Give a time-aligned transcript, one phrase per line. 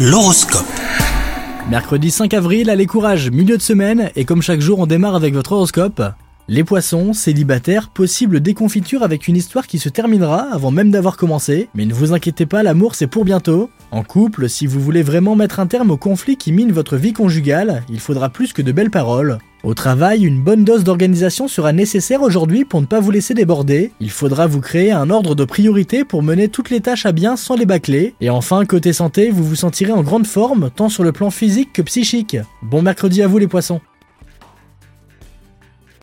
[0.00, 0.64] L'horoscope.
[1.68, 5.34] Mercredi 5 avril, allez courage, milieu de semaine, et comme chaque jour on démarre avec
[5.34, 6.00] votre horoscope.
[6.46, 11.68] Les poissons, célibataires, possible déconfiture avec une histoire qui se terminera avant même d'avoir commencé,
[11.74, 13.70] mais ne vous inquiétez pas, l'amour c'est pour bientôt.
[13.90, 17.14] En couple, si vous voulez vraiment mettre un terme au conflit qui mine votre vie
[17.14, 19.38] conjugale, il faudra plus que de belles paroles.
[19.64, 23.92] Au travail, une bonne dose d'organisation sera nécessaire aujourd'hui pour ne pas vous laisser déborder.
[23.98, 27.36] Il faudra vous créer un ordre de priorité pour mener toutes les tâches à bien
[27.36, 28.14] sans les bâcler.
[28.20, 31.72] Et enfin, côté santé, vous vous sentirez en grande forme, tant sur le plan physique
[31.72, 32.36] que psychique.
[32.62, 33.80] Bon mercredi à vous les poissons